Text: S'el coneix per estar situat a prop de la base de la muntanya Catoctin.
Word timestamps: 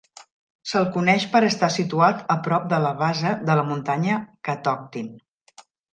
S'el 0.69 0.85
coneix 0.93 1.27
per 1.33 1.41
estar 1.49 1.69
situat 1.75 2.23
a 2.35 2.37
prop 2.47 2.65
de 2.71 2.79
la 2.87 2.95
base 3.03 3.35
de 3.51 3.59
la 3.61 3.67
muntanya 3.69 4.17
Catoctin. 4.51 5.13